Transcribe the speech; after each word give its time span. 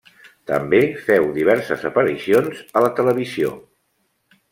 També 0.51 0.77
féu 1.09 1.27
diverses 1.35 1.83
aparicions 1.89 2.63
a 2.81 2.83
la 2.87 2.91
televisió. 3.01 3.53